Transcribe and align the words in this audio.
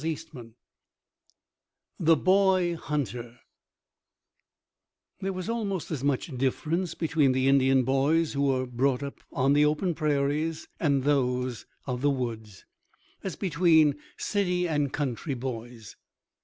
VI 0.03 0.17
THE 1.99 2.15
BOY 2.17 2.73
HUNTER 2.75 3.37
There 5.19 5.31
was 5.31 5.47
almost 5.47 5.91
as 5.91 6.03
much 6.03 6.35
difference 6.35 6.95
between 6.95 7.33
the 7.33 7.47
Indian 7.47 7.83
boys 7.83 8.33
who 8.33 8.41
were 8.47 8.65
brought 8.65 9.03
up 9.03 9.21
on 9.31 9.53
the 9.53 9.63
open 9.65 9.93
prairies 9.93 10.67
and 10.79 11.03
those 11.03 11.67
of 11.85 12.01
the 12.01 12.09
woods, 12.09 12.65
as 13.23 13.35
between 13.35 13.99
city 14.17 14.67
and 14.67 14.91
country 14.91 15.35
boys. 15.35 15.95